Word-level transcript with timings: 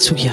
Sur 0.00 0.16
la 0.16 0.29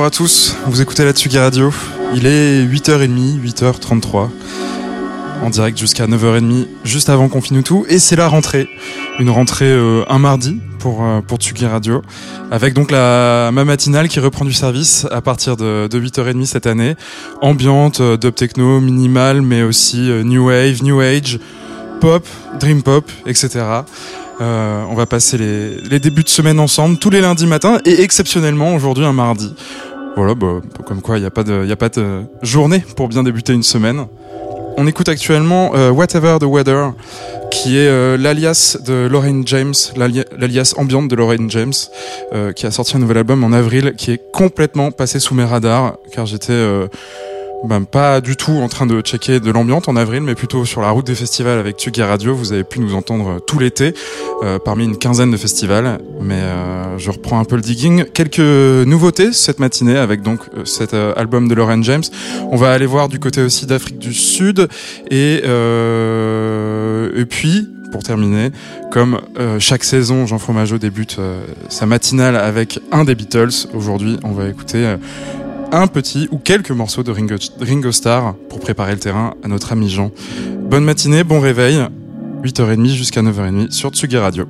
Bonjour 0.00 0.14
à 0.14 0.16
tous, 0.16 0.56
vous 0.64 0.80
écoutez 0.80 1.04
la 1.04 1.12
Tsugi 1.12 1.38
Radio. 1.38 1.70
Il 2.14 2.24
est 2.24 2.64
8h30, 2.64 3.38
8h33, 3.38 4.30
en 5.42 5.50
direct 5.50 5.76
jusqu'à 5.76 6.06
9h30, 6.06 6.68
juste 6.84 7.10
avant 7.10 7.28
qu'on 7.28 7.42
finisse 7.42 7.64
tout. 7.64 7.84
Et 7.86 7.98
c'est 7.98 8.16
la 8.16 8.26
rentrée, 8.26 8.66
une 9.18 9.28
rentrée 9.28 9.66
euh, 9.66 10.04
un 10.08 10.18
mardi 10.18 10.58
pour, 10.78 11.04
euh, 11.04 11.20
pour 11.20 11.36
Tsugi 11.36 11.66
Radio, 11.66 12.00
avec 12.50 12.72
donc 12.72 12.90
la, 12.90 13.50
ma 13.52 13.66
matinale 13.66 14.08
qui 14.08 14.20
reprend 14.20 14.46
du 14.46 14.54
service 14.54 15.06
à 15.10 15.20
partir 15.20 15.58
de, 15.58 15.86
de 15.86 16.00
8h30 16.00 16.46
cette 16.46 16.66
année. 16.66 16.94
Ambiante, 17.42 18.00
euh, 18.00 18.16
dub 18.16 18.34
techno, 18.34 18.80
minimal, 18.80 19.42
mais 19.42 19.62
aussi 19.62 20.10
euh, 20.10 20.22
new 20.22 20.46
wave, 20.46 20.82
new 20.82 20.98
age, 21.00 21.38
pop, 22.00 22.26
dream 22.58 22.82
pop, 22.82 23.04
etc. 23.26 23.82
Euh, 24.40 24.84
on 24.88 24.94
va 24.94 25.04
passer 25.04 25.36
les, 25.36 25.76
les, 25.82 26.00
débuts 26.00 26.22
de 26.22 26.28
semaine 26.30 26.60
ensemble 26.60 26.96
tous 26.96 27.10
les 27.10 27.20
lundis 27.20 27.46
matins 27.46 27.78
et 27.84 28.00
exceptionnellement 28.00 28.74
aujourd'hui 28.74 29.04
un 29.04 29.12
mardi. 29.12 29.52
Voilà, 30.20 30.34
bah, 30.34 30.60
comme 30.84 31.00
quoi 31.00 31.16
il 31.16 31.22
n'y 31.22 31.26
a 31.26 31.30
pas 31.30 31.44
de, 31.44 31.66
a 31.72 31.76
pas 31.76 31.88
de 31.88 32.24
journée 32.42 32.84
pour 32.94 33.08
bien 33.08 33.22
débuter 33.22 33.54
une 33.54 33.62
semaine. 33.62 34.04
On 34.76 34.86
écoute 34.86 35.08
actuellement 35.08 35.70
euh, 35.74 35.88
Whatever 35.90 36.36
the 36.38 36.44
Weather, 36.44 36.92
qui 37.50 37.78
est 37.78 37.88
euh, 37.88 38.18
l'alias 38.18 38.76
de 38.84 39.08
Lorraine 39.10 39.46
James, 39.46 39.72
l'alias 39.96 40.74
ambiante 40.76 41.08
de 41.08 41.16
Lorraine 41.16 41.50
James, 41.50 41.72
euh, 42.34 42.52
qui 42.52 42.66
a 42.66 42.70
sorti 42.70 42.98
un 42.98 43.00
nouvel 43.00 43.16
album 43.16 43.42
en 43.44 43.52
avril, 43.52 43.94
qui 43.96 44.10
est 44.10 44.20
complètement 44.30 44.90
passé 44.90 45.20
sous 45.20 45.34
mes 45.34 45.44
radars, 45.44 45.94
car 46.12 46.26
j'étais 46.26 46.52
ben, 47.64 47.84
pas 47.84 48.20
du 48.20 48.36
tout 48.36 48.52
en 48.52 48.68
train 48.68 48.86
de 48.86 49.00
checker 49.00 49.40
de 49.40 49.50
l'ambiance 49.50 49.88
en 49.88 49.96
avril, 49.96 50.22
mais 50.22 50.34
plutôt 50.34 50.64
sur 50.64 50.80
la 50.80 50.90
route 50.90 51.06
des 51.06 51.14
festivals 51.14 51.58
avec 51.58 51.76
Tsugi 51.76 52.02
Radio. 52.02 52.34
Vous 52.34 52.52
avez 52.52 52.64
pu 52.64 52.80
nous 52.80 52.94
entendre 52.94 53.40
tout 53.46 53.58
l'été, 53.58 53.94
euh, 54.42 54.58
parmi 54.58 54.84
une 54.84 54.96
quinzaine 54.96 55.30
de 55.30 55.36
festivals. 55.36 55.98
Mais 56.20 56.34
euh, 56.34 56.98
je 56.98 57.10
reprends 57.10 57.38
un 57.38 57.44
peu 57.44 57.56
le 57.56 57.62
digging. 57.62 58.04
Quelques 58.04 58.38
nouveautés 58.38 59.32
cette 59.32 59.60
matinée 59.60 59.96
avec 59.96 60.22
donc 60.22 60.40
euh, 60.56 60.64
cet 60.64 60.94
album 60.94 61.48
de 61.48 61.54
Lauren 61.54 61.82
James. 61.82 62.04
On 62.50 62.56
va 62.56 62.72
aller 62.72 62.86
voir 62.86 63.08
du 63.08 63.18
côté 63.18 63.42
aussi 63.42 63.66
d'Afrique 63.66 63.98
du 63.98 64.14
Sud 64.14 64.68
et 65.10 65.42
et 67.12 67.24
puis 67.26 67.68
pour 67.90 68.02
terminer, 68.02 68.50
comme 68.90 69.20
euh, 69.38 69.58
chaque 69.58 69.84
saison, 69.84 70.26
Jean 70.26 70.38
Fromageau 70.38 70.78
débute 70.78 71.16
euh, 71.18 71.42
sa 71.68 71.86
matinale 71.86 72.36
avec 72.36 72.80
un 72.92 73.04
des 73.04 73.14
Beatles. 73.14 73.68
Aujourd'hui, 73.74 74.18
on 74.22 74.32
va 74.32 74.48
écouter 74.48 74.86
euh, 74.86 74.96
un 75.72 75.86
petit 75.86 76.28
ou 76.30 76.38
quelques 76.38 76.70
morceaux 76.70 77.02
de 77.02 77.10
Ringo, 77.10 77.36
Ringo 77.60 77.90
pour 78.48 78.60
préparer 78.60 78.92
le 78.92 78.98
terrain 78.98 79.34
à 79.42 79.48
notre 79.48 79.72
ami 79.72 79.88
Jean. 79.88 80.10
Bonne 80.58 80.84
matinée, 80.84 81.24
bon 81.24 81.40
réveil, 81.40 81.80
8h30 82.42 82.88
jusqu'à 82.88 83.22
9h30 83.22 83.70
sur 83.70 83.90
Tsugi 83.90 84.16
Radio. 84.16 84.46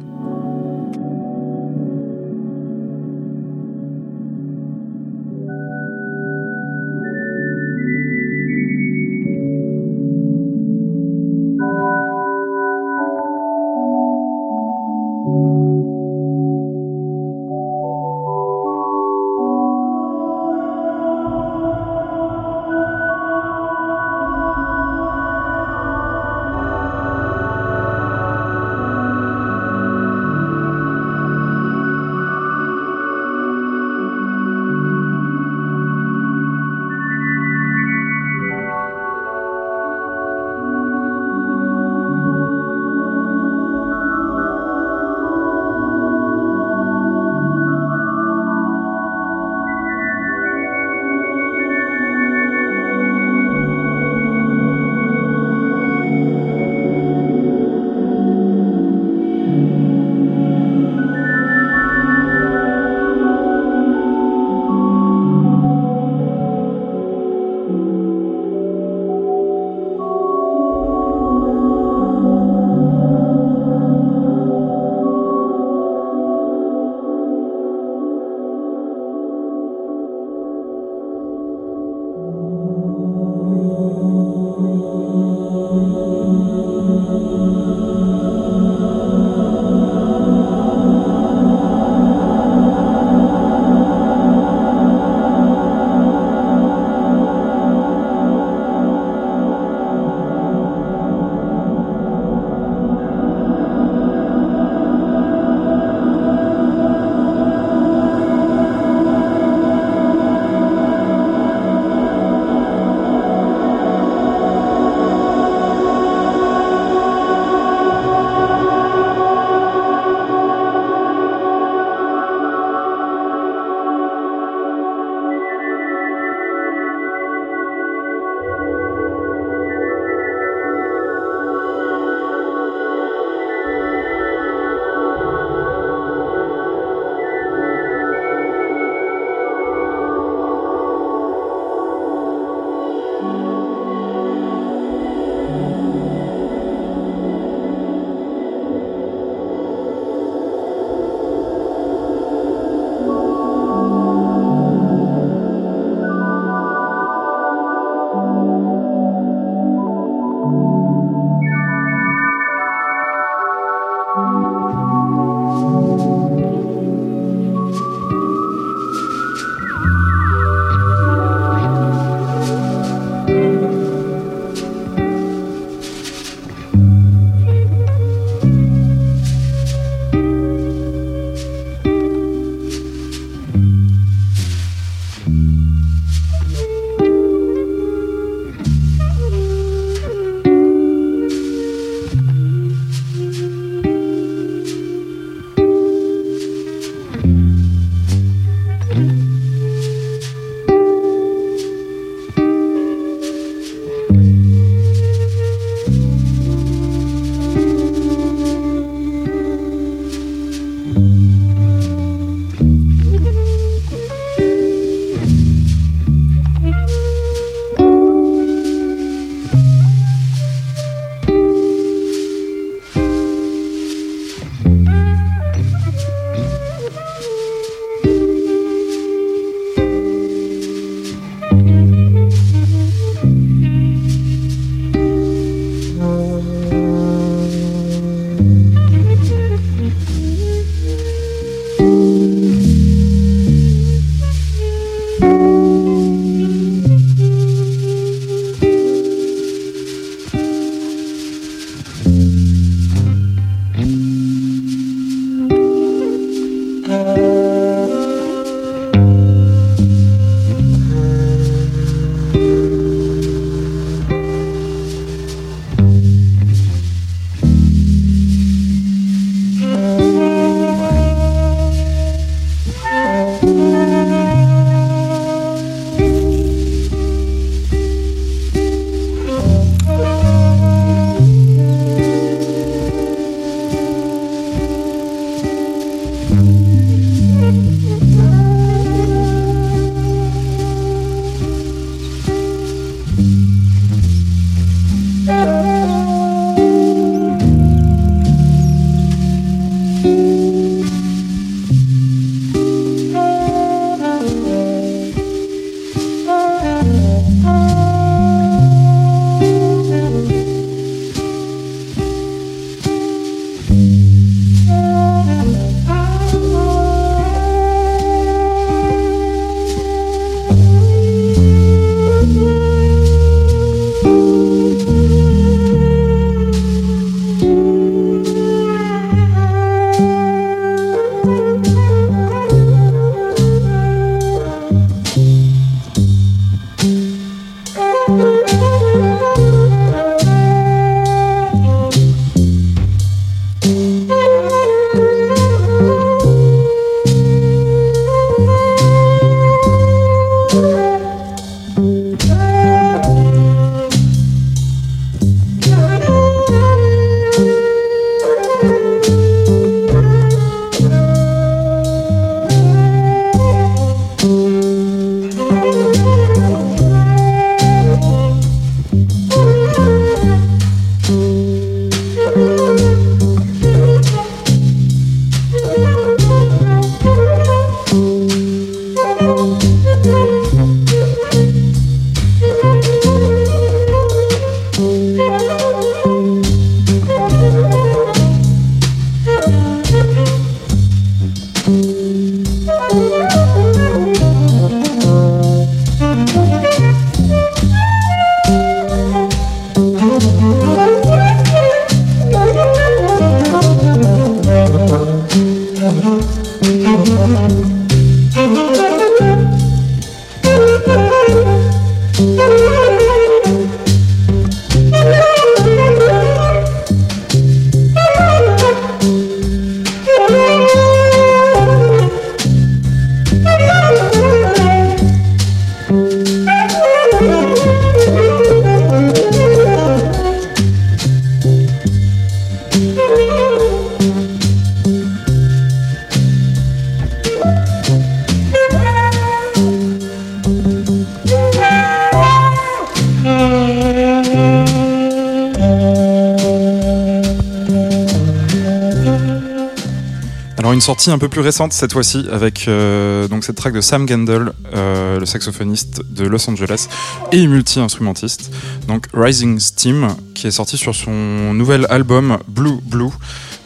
Une 450.80 450.84
sortie 450.84 451.10
un 451.10 451.18
peu 451.18 451.28
plus 451.28 451.42
récente 451.42 451.74
cette 451.74 451.92
fois-ci 451.92 452.24
avec 452.32 452.66
euh, 452.66 453.28
cette 453.42 453.56
track 453.56 453.74
de 453.74 453.82
Sam 453.82 454.08
Gendel, 454.08 454.52
euh, 454.74 455.20
le 455.20 455.26
saxophoniste 455.26 456.00
de 456.08 456.24
Los 456.24 456.48
Angeles 456.48 456.88
et 457.32 457.46
multi-instrumentiste. 457.46 458.50
Donc 458.88 459.06
Rising 459.12 459.60
Steam 459.60 460.08
qui 460.34 460.46
est 460.46 460.50
sorti 460.50 460.78
sur 460.78 460.94
son 460.94 461.52
nouvel 461.52 461.86
album 461.90 462.38
Blue 462.48 462.78
Blue. 462.82 463.10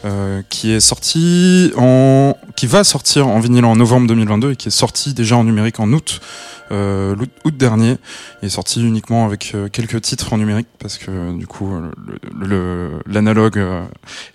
Euh, 0.03 0.43
qui 0.49 0.71
est 0.71 0.81
sorti 0.81 1.71
en, 1.77 2.37
qui 2.55 2.67
va 2.67 2.83
sortir 2.83 3.27
en 3.27 3.39
vinyle 3.39 3.65
en 3.65 3.75
novembre 3.75 4.07
2022 4.07 4.51
et 4.51 4.55
qui 4.55 4.69
est 4.69 4.71
sorti 4.71 5.13
déjà 5.13 5.37
en 5.37 5.43
numérique 5.43 5.79
en 5.79 5.91
août 5.91 6.21
euh, 6.71 7.15
août 7.43 7.55
dernier. 7.55 7.97
Il 8.41 8.47
est 8.47 8.49
sorti 8.49 8.81
uniquement 8.83 9.25
avec 9.25 9.51
euh, 9.53 9.69
quelques 9.69 10.01
titres 10.01 10.33
en 10.33 10.37
numérique 10.37 10.67
parce 10.79 10.97
que 10.97 11.37
du 11.37 11.45
coup 11.45 11.71
l'analogue 13.05 13.63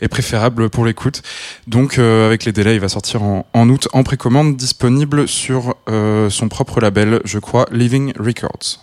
est 0.00 0.08
préférable 0.08 0.70
pour 0.70 0.84
l'écoute. 0.84 1.22
Donc 1.66 1.98
avec 1.98 2.44
les 2.44 2.52
délais, 2.52 2.74
il 2.74 2.80
va 2.80 2.88
sortir 2.88 3.22
en 3.22 3.68
août 3.68 3.88
en 3.92 4.02
précommande, 4.02 4.56
disponible 4.56 5.26
sur 5.26 5.74
son 5.86 6.48
propre 6.48 6.80
label, 6.80 7.20
je 7.24 7.38
crois, 7.38 7.66
Living 7.72 8.12
Records. 8.18 8.80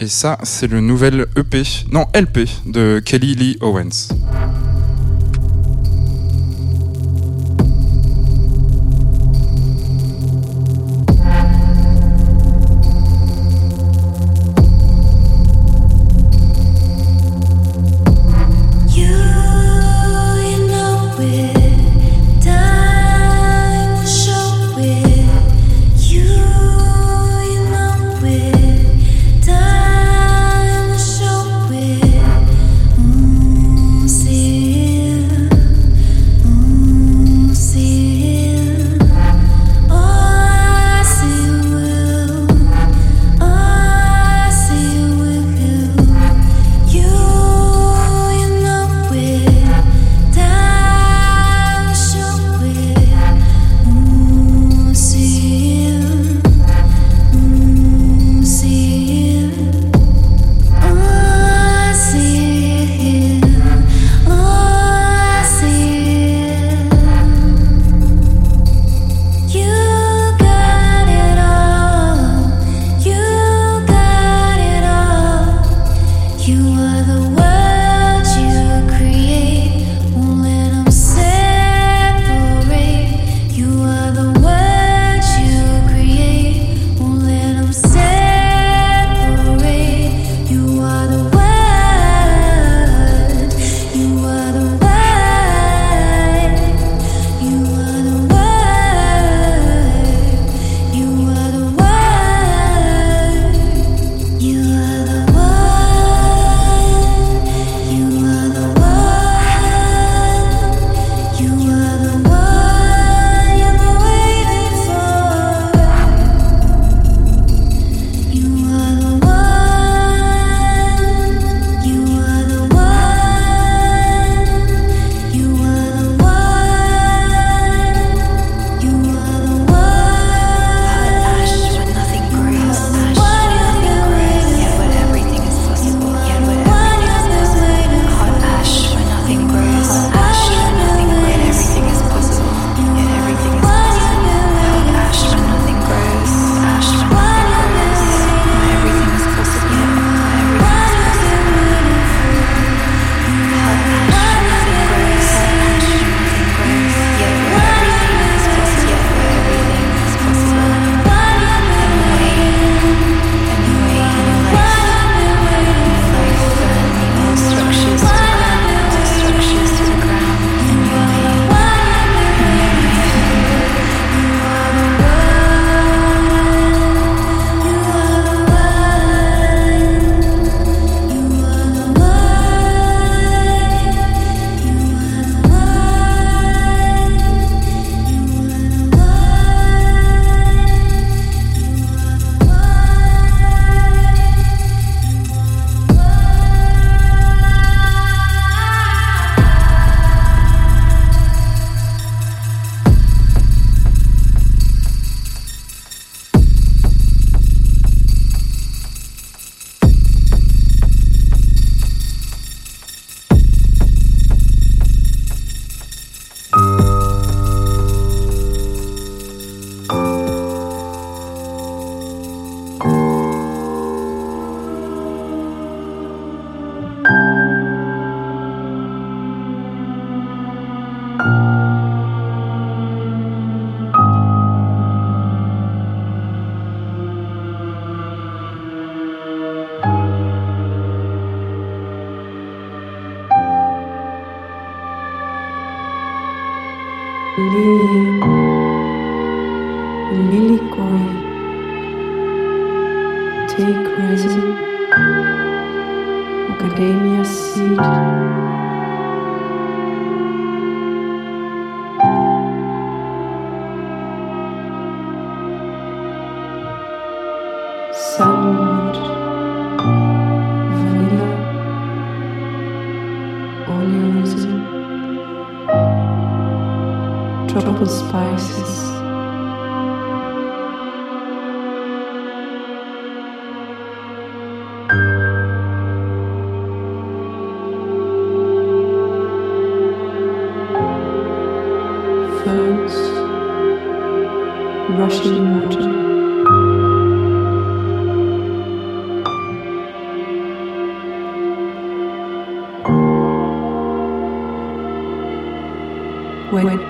Et 0.00 0.08
ça, 0.08 0.38
c'est 0.42 0.66
le 0.66 0.80
nouvel 0.80 1.26
EP, 1.36 1.62
non 1.92 2.06
LP 2.14 2.48
de 2.66 3.00
Kelly 3.04 3.34
Lee 3.36 3.56
Owens. 3.60 4.08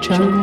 Chunk. 0.05 0.34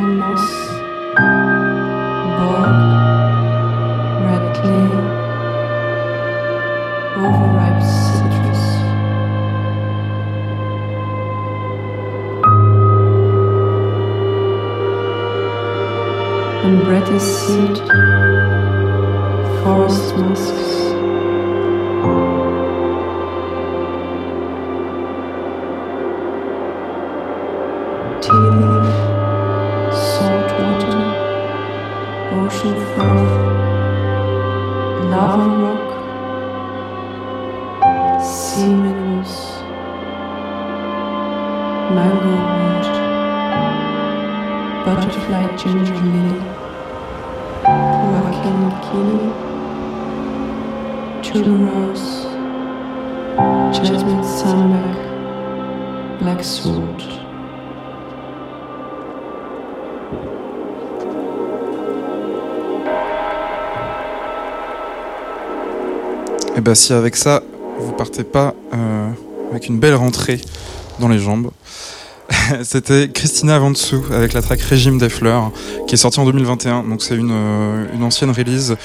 Bah 66.72 66.76
si 66.76 66.94
avec 66.94 67.18
ça, 67.18 67.44
vous 67.80 67.92
partez 67.92 68.24
pas 68.24 68.56
euh, 68.74 69.10
avec 69.52 69.68
une 69.68 69.78
belle 69.78 69.96
rentrée 69.96 70.40
dans 71.02 71.10
les 71.10 71.20
jambes. 71.20 71.52
C'était 72.64 73.10
Christina 73.10 73.58
Avantsou 73.58 74.02
avec 74.14 74.32
la 74.32 74.42
track 74.42 74.62
Régime 74.62 74.98
des 74.98 75.10
fleurs 75.10 75.52
qui 75.86 75.96
est 75.96 75.98
sortie 75.98 76.22
en 76.22 76.26
2021. 76.26 76.84
Donc 76.84 77.04
c'est 77.04 77.18
une, 77.18 77.34
euh, 77.34 78.02
ancienne 78.02 78.32
release 78.32 78.78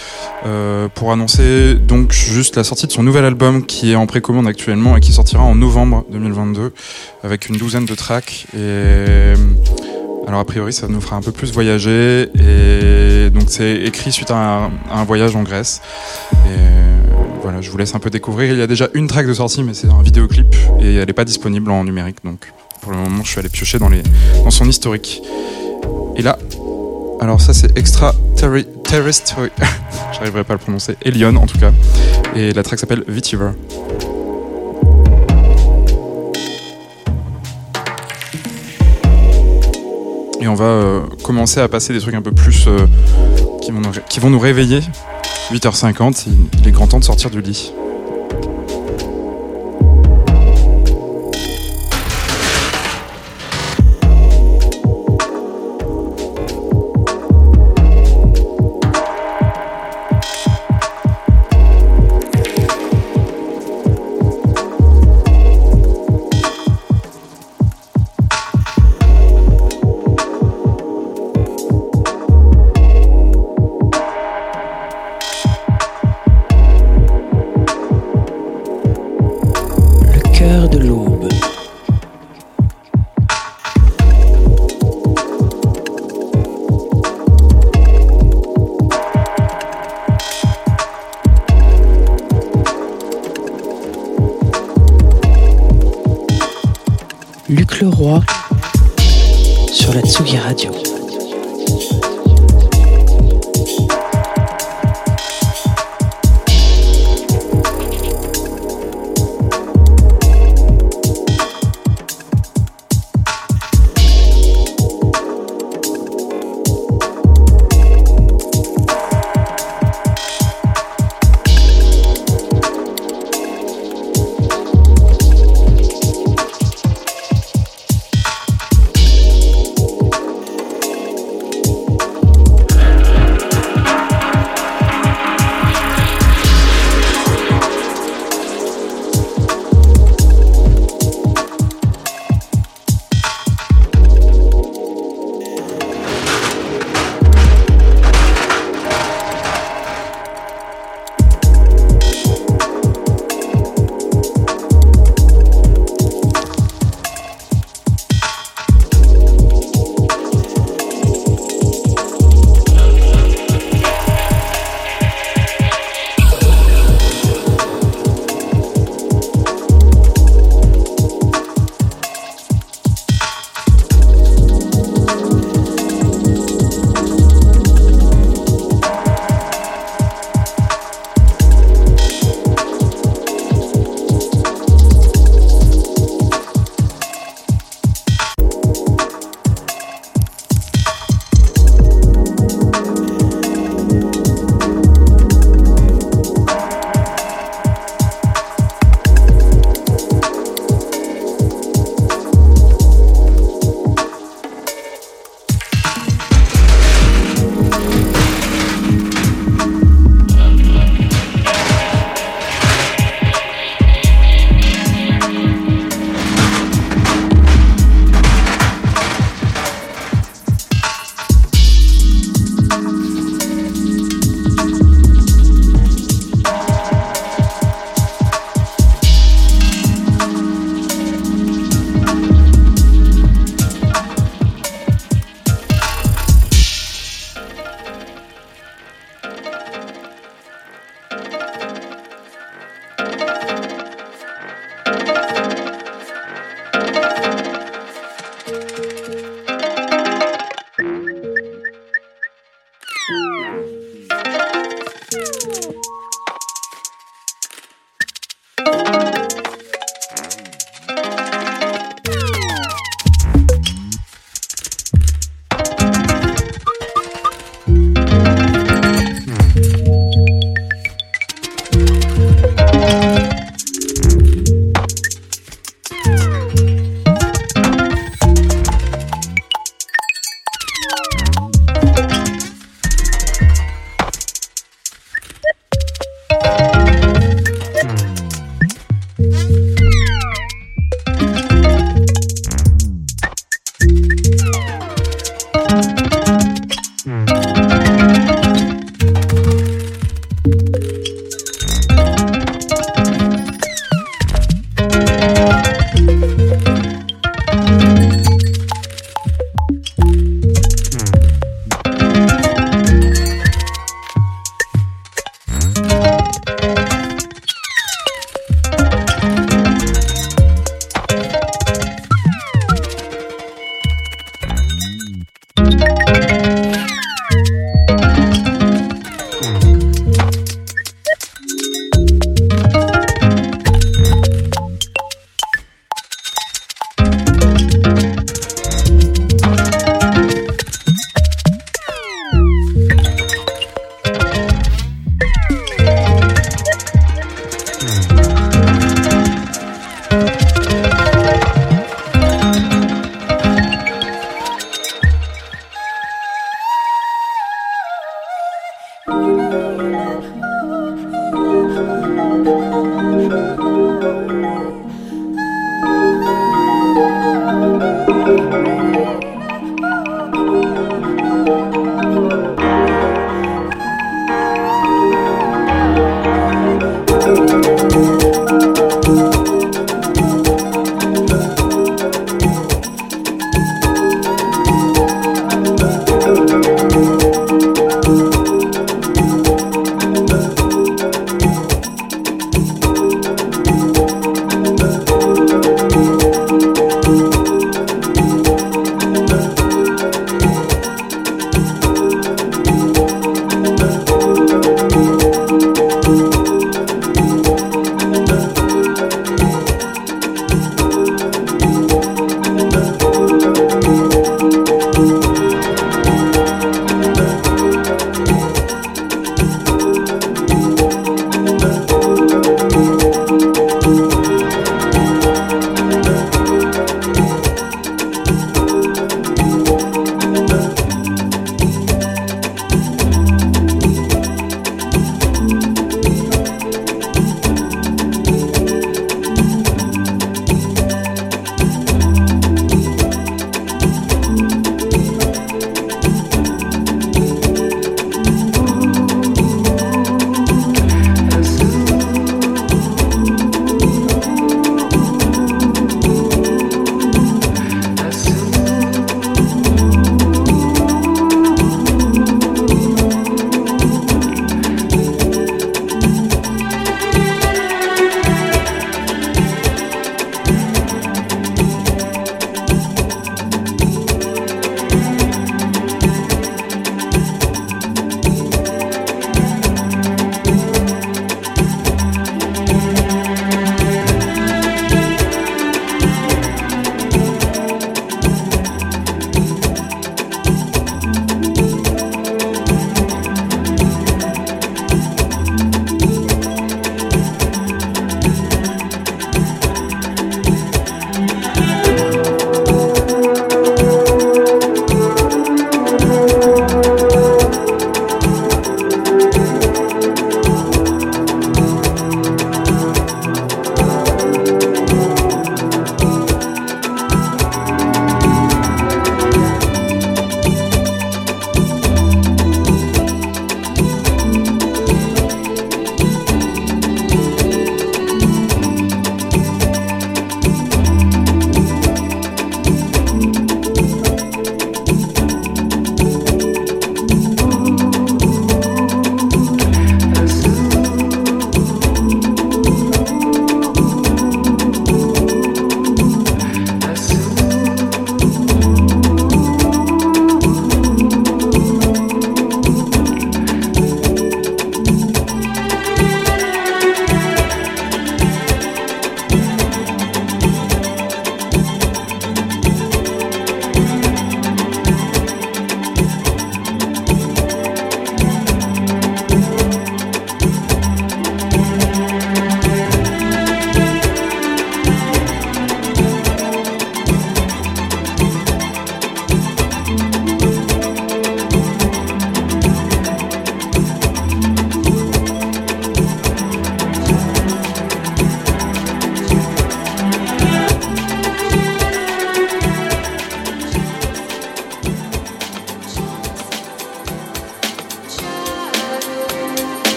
euh, 0.47 0.89
pour 0.97 1.13
annoncer 1.13 1.77
donc 1.77 2.11
juste 2.11 2.57
la 2.57 2.65
sortie 2.65 2.89
de 2.89 2.93
son 2.93 3.05
nouvel 3.05 3.25
album 3.25 3.65
qui 3.65 3.93
est 3.93 3.97
en 3.97 4.09
précommande 4.09 4.49
actuellement 4.49 4.97
et 4.97 5.01
qui 5.01 5.13
sortira 5.13 5.45
en 5.45 5.55
novembre 5.55 6.07
2022 6.11 6.73
avec 7.23 7.49
une 7.49 7.57
douzaine 7.57 7.85
de 7.85 7.95
tracks. 7.95 8.49
Alors 10.27 10.41
a 10.41 10.45
priori 10.45 10.73
ça 10.73 10.89
nous 10.89 11.01
fera 11.01 11.15
un 11.15 11.23
peu 11.23 11.31
plus 11.31 11.53
voyager 11.53 12.29
et 12.37 13.31
donc 13.31 13.45
c'est 13.47 13.77
écrit 13.77 14.11
suite 14.11 14.33
à 14.33 14.71
un, 14.91 15.05
voyage 15.05 15.37
en 15.37 15.45
Grèce. 15.45 15.81
Voilà, 17.47 17.61
je 17.61 17.71
vous 17.71 17.79
laisse 17.79 17.95
un 17.95 18.01
peu 18.01 18.11
découvrir. 18.11 18.53
Il 18.55 18.59
y 18.59 18.63
a 18.63 18.67
déjà 18.67 18.89
une 18.93 19.07
track 19.07 19.25
de 19.25 19.33
sortie, 19.33 19.63
mais 19.63 19.73
c'est 19.73 19.89
un 19.89 20.03
vidéoclip 20.03 20.53
et 20.81 20.97
elle 20.97 21.07
n'est 21.07 21.13
pas 21.13 21.25
disponible 21.25 21.71
en 21.71 21.85
numérique. 21.85 22.17
Donc 22.25 22.53
pour 22.81 22.91
le 22.91 22.99
moment, 22.99 23.23
je 23.23 23.31
suis 23.31 23.39
allé 23.39 23.49
piocher 23.49 23.79
dans, 23.79 23.89
son 24.51 24.69
historique. 24.69 25.23
Et 26.17 26.23
là, 26.23 26.37
alors 27.21 27.41
ça 27.41 27.55
c'est 27.55 27.79
Extra 27.79 28.17
Terri 28.35 28.67
j'arriverai 30.13 30.43
pas 30.43 30.55
à 30.55 30.57
le 30.57 30.59
prononcer, 30.59 30.97
Elion 31.03 31.37
en 31.37 31.47
tout 31.47 31.59
cas. 31.59 31.71
Et 32.35 32.53
la 32.53 32.65
track 32.65 32.81
s'appelle 32.81 33.05
Vitiver. 33.07 33.51
Et 40.41 40.49
on 40.49 40.57
va 40.57 40.65
euh, 40.65 41.03
commencer 41.23 41.61
à 41.61 41.69
passer 41.69 41.93
des 41.93 42.01
trucs 42.01 42.17
un 42.17 42.23
peu 42.23 42.33
plus 42.33 42.67
euh, 42.67 42.89
qui 43.61 44.19
vont 44.19 44.31
nous 44.31 44.41
réveiller 44.41 44.81
8h50, 45.51 46.27
il 46.59 46.69
est 46.69 46.73
grand 46.73 46.89
temps 46.89 46.99
de 46.99 47.05
sortir 47.05 47.31
du 47.31 47.41
lit. 47.41 47.73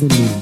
Academy. 0.00 0.37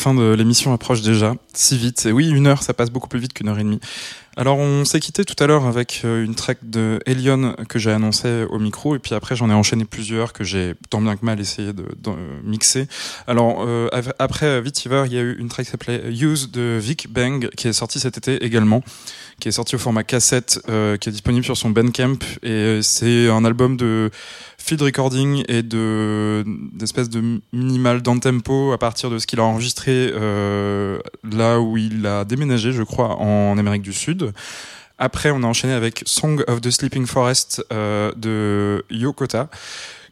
Fin 0.00 0.14
de 0.14 0.32
l'émission 0.32 0.72
approche 0.72 1.02
déjà, 1.02 1.34
si 1.52 1.76
vite. 1.76 2.06
Et 2.06 2.12
oui, 2.12 2.28
une 2.30 2.46
heure, 2.46 2.62
ça 2.62 2.72
passe 2.72 2.90
beaucoup 2.90 3.08
plus 3.08 3.20
vite 3.20 3.34
qu'une 3.34 3.48
heure 3.48 3.58
et 3.58 3.62
demie. 3.62 3.80
Alors 4.36 4.58
on 4.58 4.84
s'est 4.84 5.00
quitté 5.00 5.24
tout 5.24 5.34
à 5.42 5.46
l'heure 5.46 5.66
avec 5.66 6.02
euh, 6.04 6.24
une 6.24 6.34
track 6.36 6.58
de 6.62 7.00
Elion 7.04 7.56
que 7.68 7.78
j'ai 7.78 7.90
annoncé 7.90 8.44
au 8.48 8.58
micro, 8.58 8.94
et 8.94 8.98
puis 9.00 9.14
après 9.14 9.34
j'en 9.34 9.50
ai 9.50 9.54
enchaîné 9.54 9.84
plusieurs 9.84 10.32
que 10.32 10.44
j'ai 10.44 10.74
tant 10.88 11.00
bien 11.00 11.16
que 11.16 11.24
mal 11.24 11.40
essayé 11.40 11.72
de, 11.72 11.84
de 11.98 12.10
mixer. 12.44 12.86
Alors 13.26 13.64
euh, 13.66 13.88
après 14.18 14.60
Vitiver, 14.62 15.02
il 15.06 15.12
y 15.12 15.18
a 15.18 15.22
eu 15.22 15.36
une 15.38 15.48
track 15.48 15.66
qui 15.66 15.72
s'appelait 15.72 16.12
Use 16.12 16.50
de 16.52 16.78
Vic 16.80 17.12
Bang 17.12 17.48
qui 17.56 17.68
est 17.68 17.72
sortie 17.72 17.98
cet 17.98 18.18
été 18.18 18.44
également, 18.44 18.82
qui 19.40 19.48
est 19.48 19.52
sortie 19.52 19.74
au 19.74 19.78
format 19.78 20.04
cassette, 20.04 20.60
euh, 20.68 20.96
qui 20.96 21.08
est 21.08 21.12
disponible 21.12 21.44
sur 21.44 21.56
son 21.56 21.70
Bandcamp, 21.70 22.18
et 22.42 22.50
euh, 22.50 22.82
c'est 22.82 23.28
un 23.28 23.44
album 23.44 23.76
de 23.76 24.10
field 24.58 24.82
recording 24.82 25.42
et 25.48 25.62
de 25.62 26.44
d'espèces 26.74 27.08
de 27.08 27.40
minimal 27.52 28.02
dans 28.02 28.18
tempo 28.18 28.72
à 28.72 28.78
partir 28.78 29.08
de 29.10 29.18
ce 29.18 29.26
qu'il 29.26 29.40
a 29.40 29.42
enregistré 29.42 30.12
euh, 30.12 30.98
là 31.24 31.58
où 31.60 31.76
il 31.78 32.06
a 32.06 32.24
déménagé, 32.24 32.72
je 32.72 32.82
crois, 32.82 33.16
en 33.16 33.56
Amérique 33.58 33.82
du 33.82 33.94
Sud. 33.94 34.19
Après, 34.98 35.30
on 35.30 35.42
a 35.42 35.46
enchaîné 35.46 35.72
avec 35.72 36.02
Song 36.06 36.44
of 36.46 36.60
the 36.60 36.70
Sleeping 36.70 37.06
Forest 37.06 37.64
euh, 37.72 38.12
de 38.16 38.84
Yokota 38.90 39.48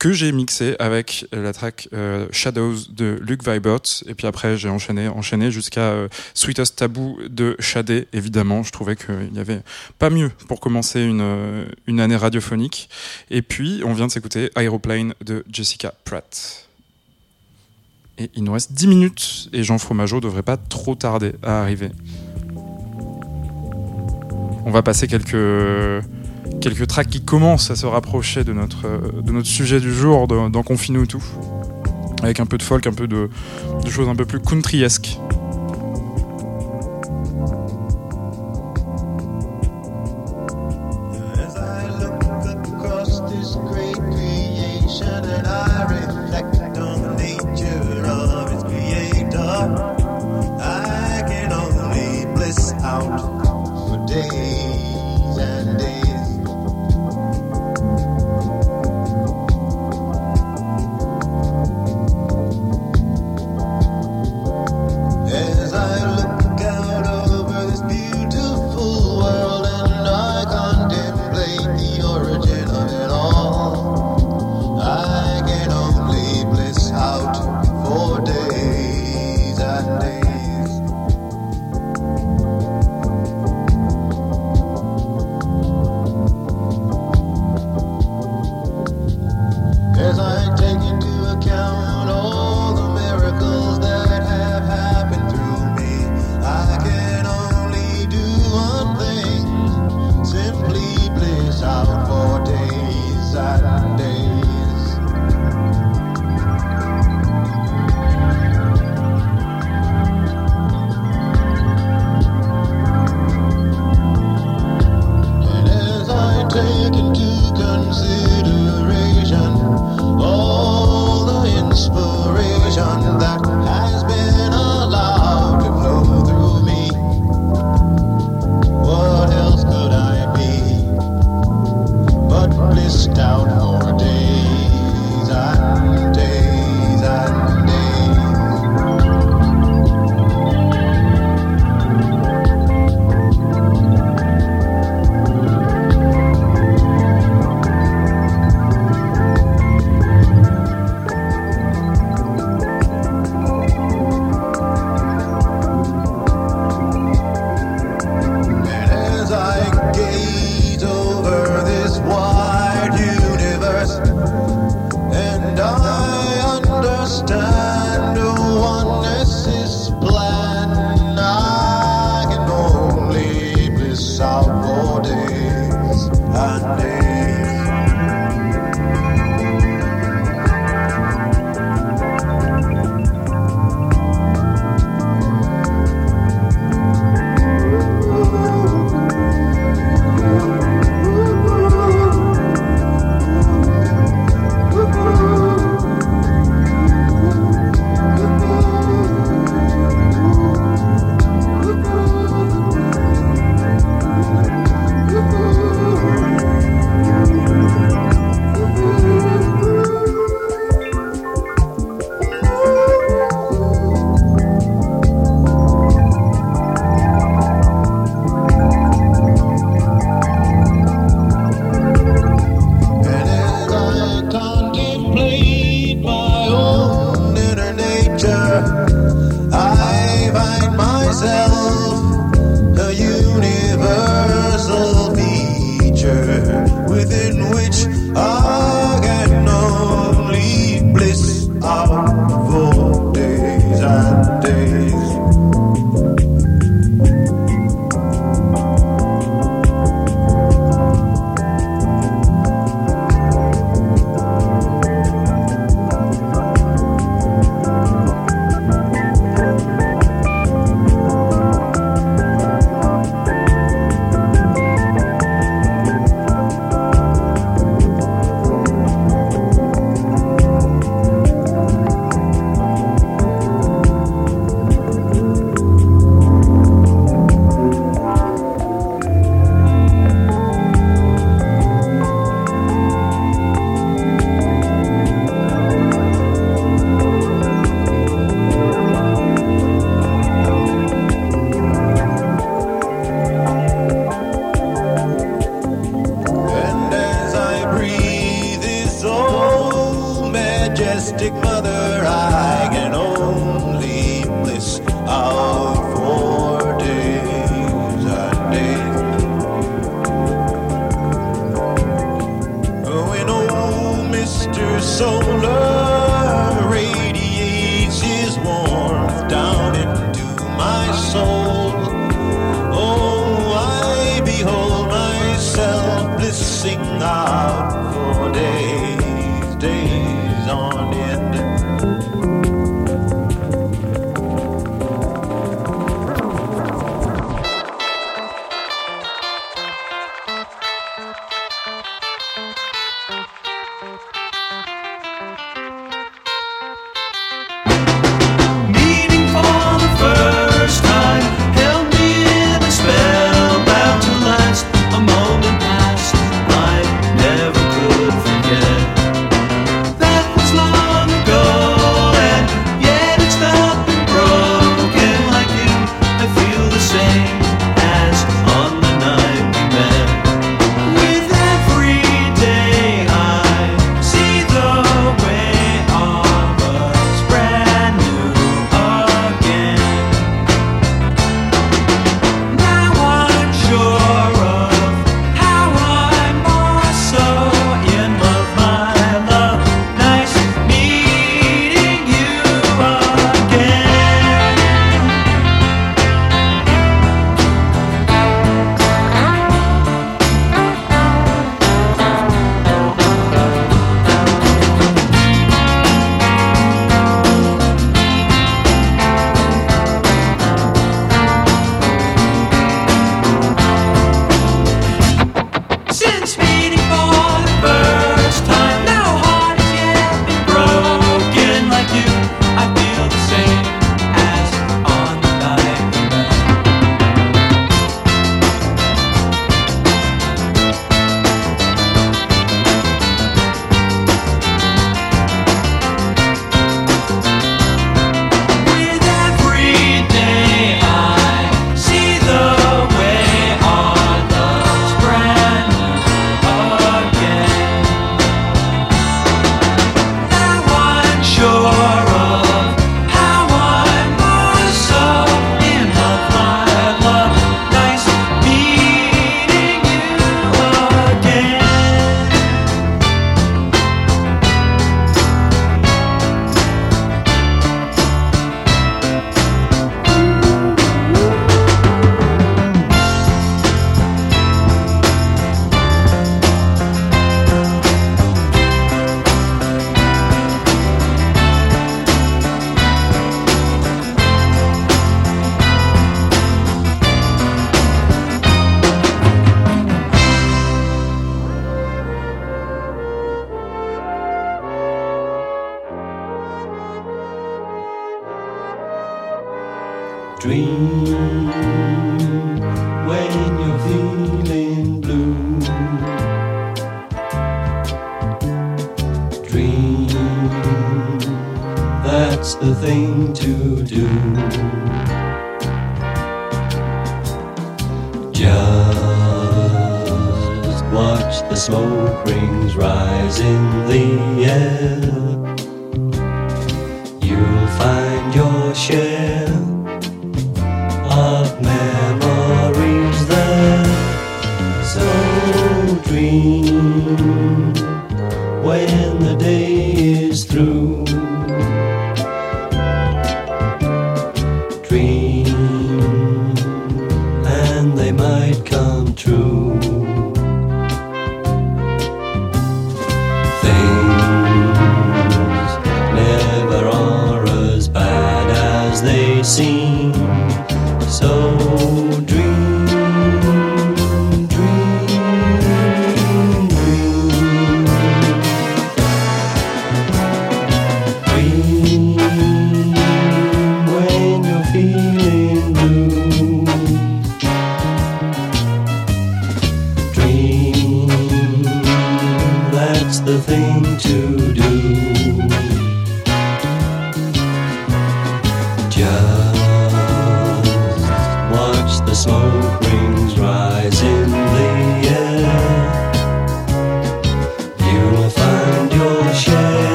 que 0.00 0.12
j'ai 0.12 0.32
mixé 0.32 0.76
avec 0.78 1.26
la 1.30 1.52
track 1.52 1.88
euh, 1.92 2.26
Shadows 2.32 2.74
de 2.88 3.18
Luke 3.20 3.46
Vibert. 3.46 3.82
Et 4.06 4.14
puis 4.14 4.26
après 4.26 4.56
j'ai 4.56 4.70
enchaîné 4.70 5.08
enchaîné 5.08 5.50
jusqu'à 5.52 5.90
euh, 5.90 6.08
Sweetest 6.32 6.76
Taboo 6.76 7.18
de 7.28 7.54
Shadé 7.58 8.08
évidemment 8.14 8.62
je 8.62 8.72
trouvais 8.72 8.96
qu'il 8.96 9.30
n'y 9.30 9.38
avait 9.38 9.60
pas 9.98 10.08
mieux 10.08 10.30
pour 10.48 10.58
commencer 10.58 11.02
une, 11.02 11.20
euh, 11.20 11.66
une 11.86 12.00
année 12.00 12.16
radiophonique. 12.16 12.88
Et 13.30 13.42
puis 13.42 13.82
on 13.84 13.92
vient 13.92 14.06
de 14.06 14.12
s'écouter 14.12 14.50
Aeroplane 14.56 15.12
de 15.22 15.44
Jessica 15.52 15.92
Pratt. 16.04 16.66
Et 18.16 18.30
il 18.34 18.44
nous 18.44 18.52
reste 18.52 18.72
10 18.72 18.86
minutes 18.86 19.48
et 19.52 19.62
Jean 19.62 19.76
Fromageau 19.76 20.20
devrait 20.20 20.42
pas 20.42 20.56
trop 20.56 20.94
tarder 20.94 21.32
à 21.42 21.60
arriver 21.60 21.90
on 24.64 24.70
va 24.70 24.82
passer 24.82 25.06
quelques 25.06 26.04
quelques 26.60 26.86
tracks 26.86 27.08
qui 27.08 27.22
commencent 27.22 27.70
à 27.70 27.76
se 27.76 27.86
rapprocher 27.86 28.44
de 28.44 28.52
notre, 28.52 28.86
de 29.22 29.32
notre 29.32 29.46
sujet 29.46 29.80
du 29.80 29.92
jour 29.92 30.26
dans, 30.28 30.50
dans 30.50 30.62
Confine-nous 30.62 31.06
tout. 31.06 31.24
Avec 32.22 32.40
un 32.40 32.46
peu 32.46 32.58
de 32.58 32.62
folk, 32.62 32.86
un 32.86 32.92
peu 32.92 33.08
de, 33.08 33.30
de 33.82 33.90
choses 33.90 34.08
un 34.08 34.16
peu 34.16 34.26
plus 34.26 34.40
countryesques. 34.40 35.18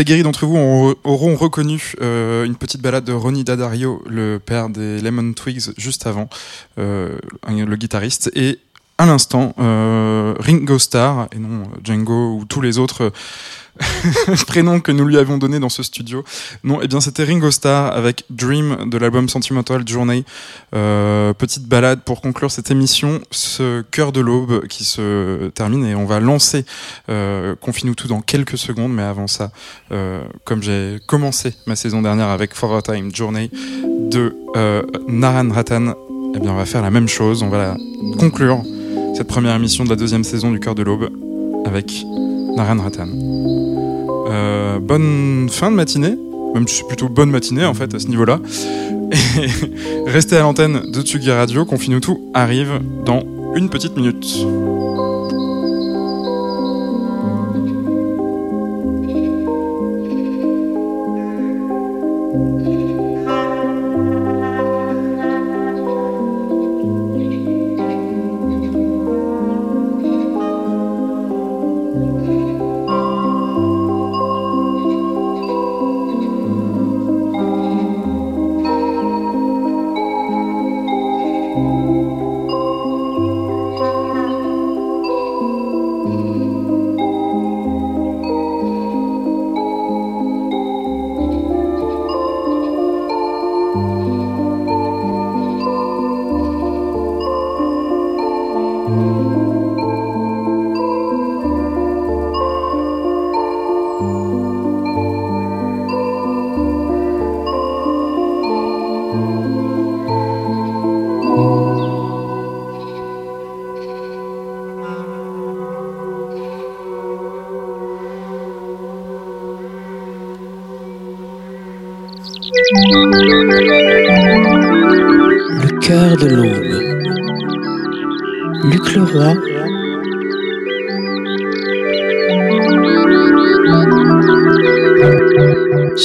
Aguerris 0.00 0.22
d'entre 0.22 0.46
vous 0.46 0.56
ont- 0.56 0.94
auront 1.04 1.36
reconnu 1.36 1.92
euh, 2.00 2.44
une 2.44 2.56
petite 2.56 2.80
balade 2.80 3.04
de 3.04 3.12
Ronnie 3.12 3.44
Dadario, 3.44 4.02
le 4.08 4.38
père 4.38 4.68
des 4.68 5.00
Lemon 5.00 5.32
Twigs, 5.34 5.70
juste 5.76 6.06
avant, 6.06 6.28
euh, 6.78 7.18
le 7.48 7.76
guitariste, 7.76 8.30
et 8.34 8.58
à 8.98 9.06
l'instant 9.06 9.54
euh, 9.58 10.34
Ringo 10.38 10.78
Starr 10.78 11.28
et 11.32 11.38
non 11.38 11.62
Django 11.84 12.34
ou 12.38 12.44
tous 12.46 12.60
les 12.60 12.78
autres 12.78 13.12
prénoms 14.46 14.80
que 14.80 14.92
nous 14.92 15.04
lui 15.04 15.18
avions 15.18 15.38
donnés 15.38 15.60
dans 15.60 15.68
ce 15.68 15.82
studio. 15.82 16.24
Non, 16.64 16.80
eh 16.82 16.88
bien 16.88 17.00
c'était 17.00 17.24
Ringo 17.24 17.50
Starr 17.50 17.92
avec 17.92 18.24
Dream 18.30 18.88
de 18.90 18.98
l'album 18.98 19.28
Sentimental 19.28 19.86
Journey. 19.86 20.24
Euh, 20.74 21.32
petite 21.32 21.64
balade 21.64 22.00
pour 22.02 22.20
conclure 22.20 22.50
cette 22.50 22.70
émission, 22.70 23.20
ce 23.30 23.82
cœur 23.82 24.12
de 24.12 24.20
l'aube 24.20 24.66
qui 24.68 24.84
se 24.84 25.48
termine 25.48 25.84
et 25.84 25.94
on 25.94 26.04
va 26.04 26.20
lancer 26.20 26.64
euh, 27.08 27.54
Confine-nous 27.60 27.94
tout 27.94 28.08
dans 28.08 28.20
quelques 28.20 28.58
secondes, 28.58 28.92
mais 28.92 29.02
avant 29.02 29.26
ça, 29.26 29.50
euh, 29.92 30.22
comme 30.44 30.62
j'ai 30.62 30.98
commencé 31.06 31.54
ma 31.66 31.76
saison 31.76 32.02
dernière 32.02 32.28
avec 32.28 32.54
For 32.54 32.74
a 32.74 32.82
Time 32.82 33.14
Journey 33.14 33.50
de 34.10 34.36
euh, 34.56 34.82
Naran 35.08 35.50
Ratan, 35.50 35.94
eh 36.34 36.38
bien 36.38 36.52
on 36.52 36.56
va 36.56 36.66
faire 36.66 36.82
la 36.82 36.90
même 36.90 37.08
chose, 37.08 37.42
on 37.42 37.48
va 37.48 37.76
conclure 38.18 38.62
cette 39.16 39.28
première 39.28 39.54
émission 39.54 39.84
de 39.84 39.90
la 39.90 39.96
deuxième 39.96 40.24
saison 40.24 40.50
du 40.50 40.60
cœur 40.60 40.74
de 40.74 40.82
l'aube 40.82 41.10
avec 41.66 42.04
Naran 42.56 42.82
Ratan. 42.82 43.08
Euh, 44.30 44.78
bonne 44.78 45.48
fin 45.50 45.70
de 45.70 45.76
matinée, 45.76 46.16
même 46.54 46.66
si 46.68 46.76
c'est 46.76 46.86
plutôt 46.86 47.08
bonne 47.08 47.30
matinée 47.30 47.64
en 47.64 47.74
fait 47.74 47.94
à 47.94 47.98
ce 47.98 48.06
niveau-là. 48.06 48.40
Et 49.12 50.06
restez 50.10 50.36
à 50.36 50.40
l'antenne 50.40 50.90
de 50.92 51.02
Tsugi 51.02 51.30
Radio, 51.30 51.64
Confine-nous 51.64 52.00
tout 52.00 52.20
arrive 52.32 52.80
dans 53.04 53.22
une 53.56 53.68
petite 53.68 53.96
minute. 53.96 54.46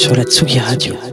Sur 0.06 0.14
la 0.14 0.22
Tsugi 0.22 0.60
Radio. 0.60 1.05